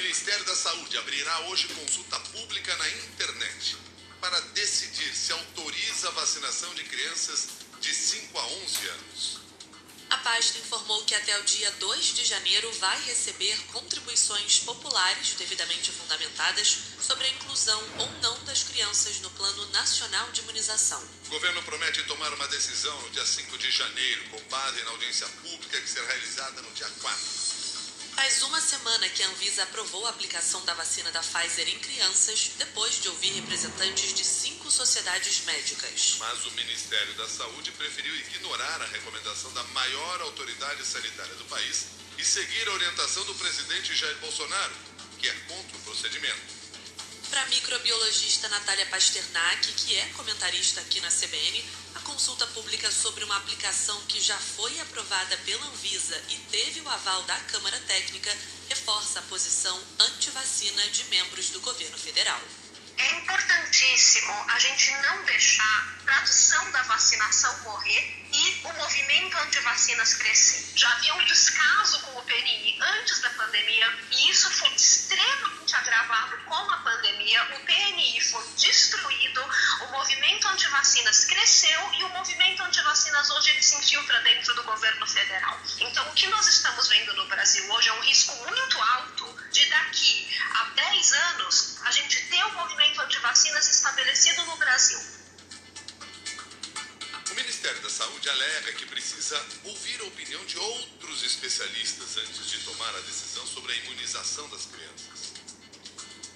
[0.00, 3.76] Ministério da Saúde abrirá hoje consulta pública na internet
[4.18, 7.48] para decidir se autoriza a vacinação de crianças
[7.82, 9.40] de 5 a 11 anos.
[10.08, 15.92] A pasta informou que até o dia 2 de janeiro vai receber contribuições populares devidamente
[15.92, 21.06] fundamentadas sobre a inclusão ou não das crianças no Plano Nacional de Imunização.
[21.26, 25.28] O governo promete tomar uma decisão no dia 5 de janeiro, com base na audiência
[25.42, 27.39] pública que será realizada no dia 4.
[28.20, 32.50] Faz uma semana que a Anvisa aprovou a aplicação da vacina da Pfizer em crianças,
[32.58, 36.16] depois de ouvir representantes de cinco sociedades médicas.
[36.18, 41.86] Mas o Ministério da Saúde preferiu ignorar a recomendação da maior autoridade sanitária do país
[42.18, 44.74] e seguir a orientação do presidente Jair Bolsonaro,
[45.18, 46.59] que é contra o procedimento.
[47.30, 53.22] Para a microbiologista Natália Pasternak, que é comentarista aqui na CBN, a consulta pública sobre
[53.22, 58.36] uma aplicação que já foi aprovada pela Anvisa e teve o aval da Câmara Técnica
[58.68, 62.40] reforça a posição anti-vacina de membros do governo federal.
[63.00, 70.14] É importantíssimo a gente não deixar a tradição da vacinação morrer e o movimento anti-vacinas
[70.14, 70.72] crescer.
[70.76, 76.36] Já havia um descaso com o PNI antes da pandemia e isso foi extremamente agravado
[76.44, 77.42] com a pandemia.
[77.56, 79.42] O PNI foi destruído,
[79.80, 85.06] o movimento anti-vacinas cresceu e o movimento anti-vacinas hoje ele se infiltra dentro do governo
[85.06, 85.58] federal.
[85.78, 88.79] Então, o que nós estamos vendo no Brasil hoje é um risco muito
[98.70, 103.72] Alega que precisa ouvir a opinião de outros especialistas antes de tomar a decisão sobre
[103.72, 105.32] a imunização das crianças.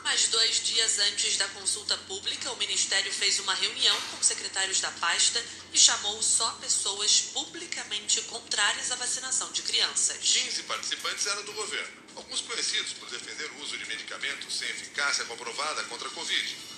[0.03, 4.91] Mas dois dias antes da consulta pública, o Ministério fez uma reunião com secretários da
[4.93, 10.19] pasta e chamou só pessoas publicamente contrárias à vacinação de crianças.
[10.19, 15.25] 15 participantes eram do governo, alguns conhecidos por defender o uso de medicamentos sem eficácia
[15.25, 16.74] comprovada contra a Covid.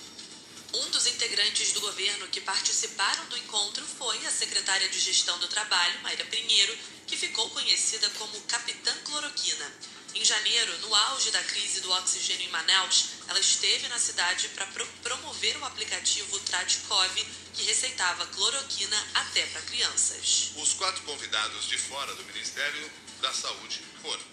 [0.79, 5.47] Um dos integrantes do governo que participaram do encontro foi a secretária de Gestão do
[5.47, 6.77] Trabalho, Mayra Pinheiro,
[7.07, 9.73] que ficou conhecida como Capitã Cloroquina.
[10.13, 14.67] Em janeiro, no auge da crise do oxigênio em Manaus, ela esteve na cidade para
[14.67, 20.51] pro promover o aplicativo Tradicov, que receitava cloroquina até para crianças.
[20.57, 24.23] Os quatro convidados de fora do Ministério da Saúde foram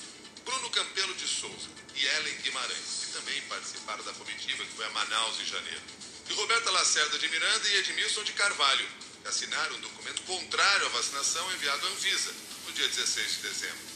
[0.45, 4.91] Bruno Campelo de Souza e Ellen Guimarães, que também participaram da comitiva que foi a
[4.91, 8.87] Manaus em janeiro e Roberta Lacerda de Miranda e Edmilson de Carvalho,
[9.23, 12.33] que assinaram um documento contrário à vacinação enviado à Anvisa
[12.67, 13.95] no dia 16 de dezembro.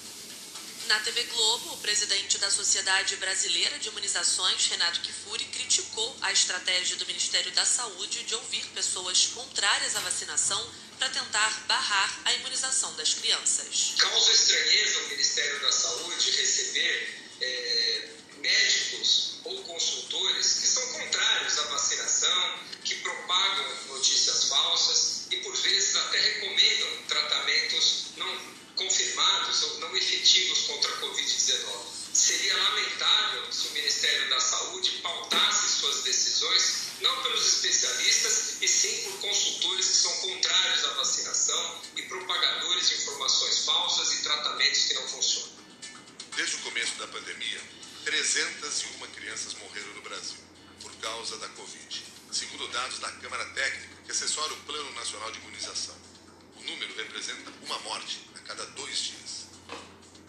[0.86, 6.96] Na TV Globo, o presidente da Sociedade Brasileira de Imunizações, Renato Kifuri, criticou a estratégia
[6.96, 12.94] do Ministério da Saúde de ouvir pessoas contrárias à vacinação para tentar barrar a imunização
[12.96, 13.94] das crianças.
[13.98, 18.08] Causa estranheza ao Ministério da Saúde receber é,
[18.40, 25.96] médicos ou consultores que são contrários à vacinação, que propagam notícias falsas e por vezes
[25.96, 31.98] até recomendam tratamentos não confirmados ou não efetivos contra a Covid-19.
[32.14, 38.87] Seria lamentável se o Ministério da Saúde pautasse suas decisões não pelos especialistas, e sim
[38.98, 44.94] por consultores que são contrários à vacinação e propagadores de informações falsas e tratamentos que
[44.94, 45.58] não funcionam.
[46.36, 47.60] Desde o começo da pandemia,
[48.04, 50.38] 301 crianças morreram no Brasil
[50.80, 55.38] por causa da Covid, segundo dados da Câmara Técnica, que assessora o Plano Nacional de
[55.38, 55.96] Imunização.
[56.56, 59.47] O número representa uma morte a cada dois dias.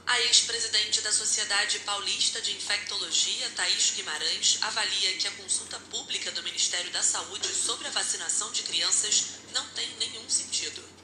[0.09, 6.41] A ex-presidente da Sociedade Paulista de Infectologia, Thaís Guimarães, avalia que a consulta pública do
[6.41, 10.98] Ministério da Saúde sobre a vacinação de crianças não tem nenhum sentido.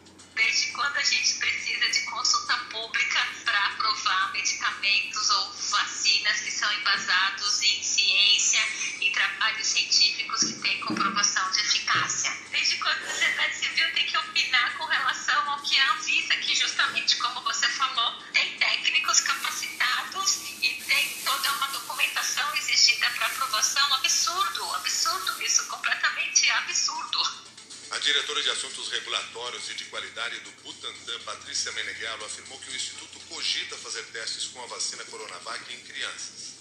[0.45, 6.71] Desde quando a gente precisa de consulta pública para aprovar medicamentos ou vacinas que são
[6.71, 8.59] embasados em ciência
[9.01, 12.31] e trabalhos científicos que têm comprovação de eficácia?
[12.51, 16.55] Desde quando a sociedade civil tem que opinar com relação ao que a Anvisa, que
[16.55, 23.95] justamente como você falou, tem técnicos capacitados e tem toda uma documentação exigida para aprovação?
[23.95, 27.54] Absurdo, absurdo isso, completamente absurdo.
[27.95, 32.75] A diretora de Assuntos Regulatórios e de Qualidade do Butantan, Patrícia Meneghello, afirmou que o
[32.75, 36.55] Instituto cogita fazer testes com a vacina Coronavac em crianças.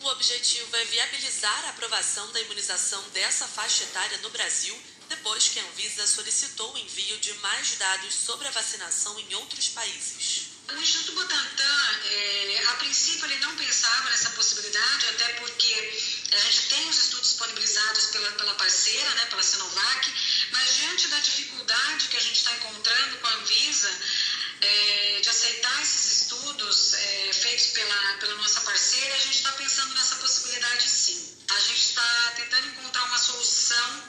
[0.00, 4.78] O objetivo é viabilizar a aprovação da imunização dessa faixa etária no Brasil,
[5.08, 9.68] depois que a Anvisa solicitou o envio de mais dados sobre a vacinação em outros
[9.68, 10.55] países.
[10.68, 15.72] O Instituto Butantan, é, a princípio, ele não pensava nessa possibilidade, até porque
[16.32, 20.12] a gente tem os estudos disponibilizados pela, pela parceira, né, pela Sinovac,
[20.50, 24.00] mas diante da dificuldade que a gente está encontrando com a Anvisa
[24.60, 29.94] é, de aceitar esses estudos é, feitos pela, pela nossa parceira, a gente está pensando
[29.94, 31.36] nessa possibilidade sim.
[31.48, 34.02] A gente está tentando encontrar uma solução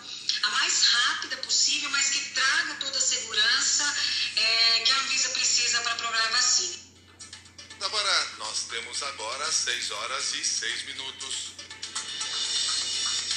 [0.44, 3.96] a mais rápida possível, mas que traga toda a segurança
[4.36, 6.78] é, que a Anvisa precisa para aprovar a vacina.
[7.82, 11.57] Agora, nós temos agora 6 horas e 6 minutos.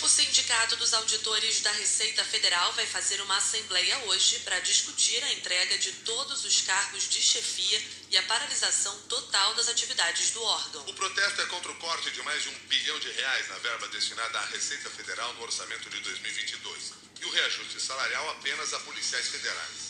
[0.03, 5.33] O Sindicato dos Auditores da Receita Federal vai fazer uma assembleia hoje para discutir a
[5.35, 10.83] entrega de todos os cargos de chefia e a paralisação total das atividades do órgão.
[10.89, 13.89] O protesto é contra o corte de mais de um bilhão de reais na verba
[13.89, 19.29] destinada à Receita Federal no orçamento de 2022 e o reajuste salarial apenas a policiais
[19.29, 19.90] federais.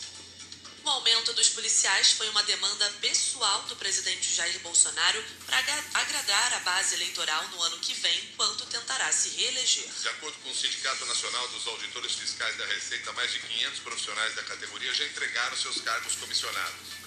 [0.83, 5.57] O aumento dos policiais foi uma demanda pessoal do presidente Jair Bolsonaro para
[5.93, 9.87] agradar a base eleitoral no ano que vem, enquanto tentará se reeleger.
[10.01, 14.35] De acordo com o Sindicato Nacional dos Auditores Fiscais da Receita, mais de 500 profissionais
[14.35, 17.01] da categoria já entregaram seus cargos comissionados.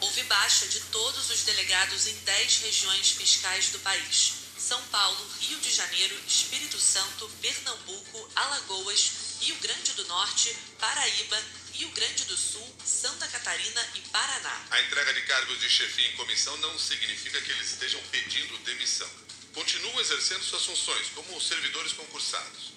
[0.00, 5.58] Houve baixa de todos os delegados em 10 regiões fiscais do país: São Paulo, Rio
[5.58, 9.10] de Janeiro, Espírito Santo, Pernambuco, Alagoas,
[9.40, 11.42] Rio Grande do Norte, Paraíba,
[11.76, 14.66] Rio Grande do Sul, Santa Catarina e Paraná.
[14.70, 19.10] A entrega de cargos de chefia em comissão não significa que eles estejam pedindo demissão.
[19.52, 22.72] Continuam exercendo suas funções como servidores concursados.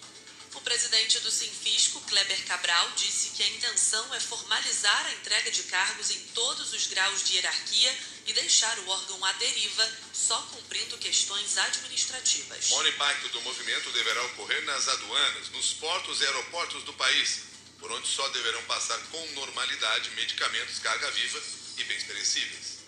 [0.54, 5.63] O presidente do Sinfisco, Kleber Cabral, disse que a intenção é formalizar a entrega de
[5.63, 10.98] cargos em todos os graus de hierarquia e deixar o órgão à deriva, só cumprindo
[10.98, 12.72] questões administrativas.
[12.72, 17.49] O impacto do movimento deverá ocorrer nas aduanas, nos portos e aeroportos do país
[17.80, 21.42] por onde só deverão passar com normalidade medicamentos carga-viva
[21.78, 22.80] e bens perecíveis.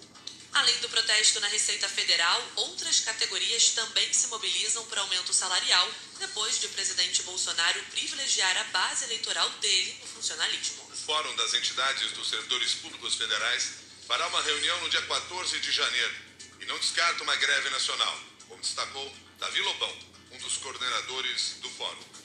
[0.53, 5.89] Além do protesto na Receita Federal, outras categorias também se mobilizam por aumento salarial
[6.19, 10.83] depois de o presidente Bolsonaro privilegiar a base eleitoral dele no funcionalismo.
[10.91, 15.71] O Fórum das Entidades dos Servidores Públicos Federais fará uma reunião no dia 14 de
[15.71, 16.15] janeiro
[16.59, 19.97] e não descarta uma greve nacional, como destacou Davi Lobão,
[20.31, 22.21] um dos coordenadores do Fórum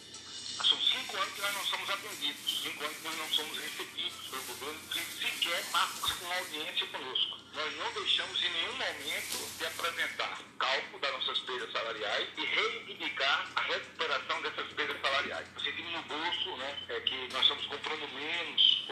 [0.97, 4.43] cinco anos que nós não somos atendidos, cinco anos que nós não somos recebidos pelo
[4.43, 7.37] governo, que sequer marca uma audiência conosco.
[7.55, 13.51] Nós não deixamos em nenhum momento de apresentar cálculo das nossas perdas salariais e reivindicar
[13.57, 15.49] a recuperação dessas perdas salariais.
[15.63, 18.85] Sentimos no bolso né, é que nós estamos comprando menos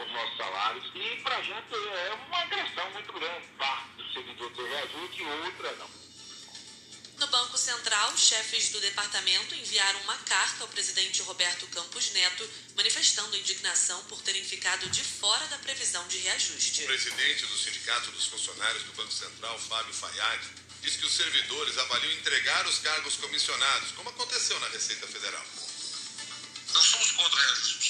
[0.73, 3.47] os nossos salários e para a gente é uma agressão muito grande.
[3.57, 6.05] Parte do servidor ter reajuste e outra não.
[7.17, 13.37] No Banco Central, chefes do departamento enviaram uma carta ao presidente Roberto Campos Neto, manifestando
[13.37, 16.83] indignação por terem ficado de fora da previsão de reajuste.
[16.83, 20.41] O presidente do Sindicato dos Funcionários do Banco Central, Fábio Fayad,
[20.81, 25.45] diz que os servidores avaliam entregar os cargos comissionados, como aconteceu na Receita Federal.
[26.73, 27.84] Não somos contra reajustes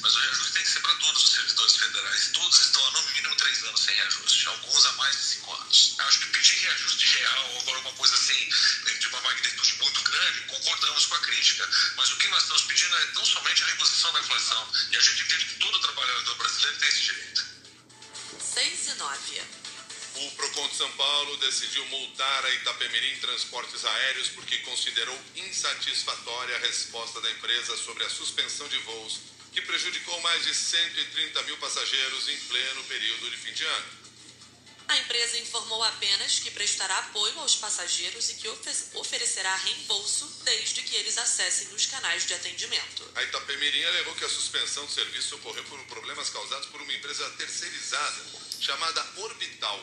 [0.00, 2.30] mas o reajuste tem que ser para todos os servidores federais.
[2.32, 5.94] Todos estão há no mínimo três anos sem reajuste, alguns há mais de cinco anos.
[5.98, 8.48] Acho que pedir reajuste real ou agora uma coisa assim,
[8.98, 11.68] de uma magnitude muito grande, concordamos com a crítica.
[11.96, 14.72] Mas o que nós estamos pedindo é não somente a reposição da inflação.
[14.90, 17.46] E a gente entende que todo trabalhador brasileiro tem esse direito.
[18.54, 19.61] 6 e 9.
[20.14, 26.60] O Procon de São Paulo decidiu multar a Itapemirim Transportes Aéreos porque considerou insatisfatória a
[26.60, 29.20] resposta da empresa sobre a suspensão de voos
[29.52, 34.02] que prejudicou mais de 130 mil passageiros em pleno período de fim de ano.
[34.88, 38.48] A empresa informou apenas que prestará apoio aos passageiros e que
[38.94, 43.10] oferecerá reembolso desde que eles acessem os canais de atendimento.
[43.14, 47.28] A Itapemirim alegou que a suspensão do serviço ocorreu por problemas causados por uma empresa
[47.30, 49.80] terceirizada chamada Orbital,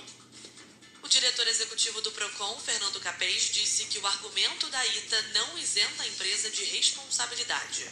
[1.04, 6.04] o diretor executivo do PROCON, Fernando Capês, disse que o argumento da ITA não isenta
[6.04, 7.92] a empresa de responsabilidade.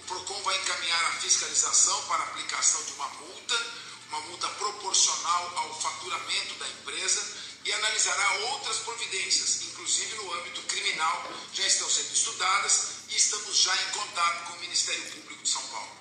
[0.00, 3.66] O PROCON vai encaminhar a fiscalização para a aplicação de uma multa,
[4.08, 11.30] uma multa proporcional ao faturamento da empresa e analisará outras providências, inclusive no âmbito criminal,
[11.52, 15.66] já estão sendo estudadas e estamos já em contato com o Ministério Público de São
[15.68, 15.98] Paulo.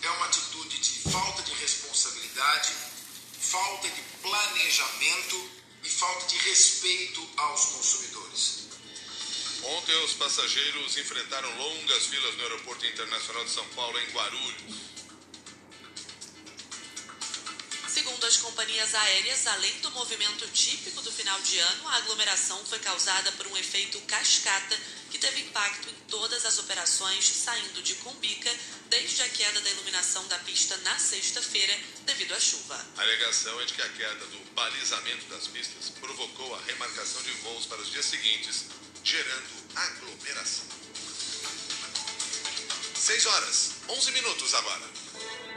[0.00, 2.93] É uma atitude de falta de responsabilidade,
[3.50, 5.50] falta de planejamento
[5.82, 8.64] e falta de respeito aos consumidores.
[9.62, 14.94] Ontem, os passageiros enfrentaram longas filas no Aeroporto Internacional de São Paulo, em Guarulhos.
[17.88, 22.78] Segundo as companhias aéreas, além do movimento típico do final de ano, a aglomeração foi
[22.80, 24.78] causada por um efeito cascata
[25.24, 28.54] teve impacto em todas as operações, saindo de Cumbica
[28.90, 32.78] desde a queda da iluminação da pista na sexta-feira devido à chuva.
[32.98, 37.30] A alegação é de que a queda do balizamento das pistas provocou a remarcação de
[37.42, 38.66] voos para os dias seguintes,
[39.02, 40.66] gerando aglomeração.
[42.94, 45.03] 6 horas, 11 minutos agora.